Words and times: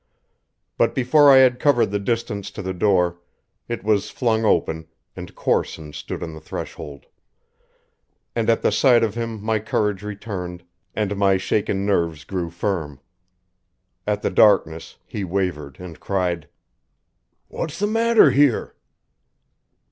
But 0.79 0.95
before 0.95 1.29
I 1.31 1.37
had 1.37 1.59
covered 1.59 1.91
the 1.91 1.99
distance 1.99 2.49
to 2.49 2.63
the 2.63 2.73
door, 2.73 3.19
it 3.67 3.83
was 3.83 4.09
flung 4.09 4.43
open 4.45 4.87
and 5.15 5.35
Corson 5.35 5.93
stood 5.93 6.23
on 6.23 6.33
the 6.33 6.39
threshold; 6.39 7.05
and 8.35 8.49
at 8.49 8.63
the 8.63 8.71
sight 8.71 9.03
of 9.03 9.13
him 9.13 9.39
my 9.43 9.59
courage 9.59 10.01
returned 10.01 10.63
and 10.95 11.15
my 11.17 11.37
shaken 11.37 11.85
nerves 11.85 12.23
grew 12.23 12.49
firm. 12.49 12.99
At 14.07 14.23
the 14.23 14.31
darkness 14.31 14.97
he 15.05 15.23
wavered 15.23 15.79
and 15.79 15.99
cried: 15.99 16.49
"What's 17.47 17.77
the 17.77 17.85
matter 17.85 18.31
here?" 18.31 18.73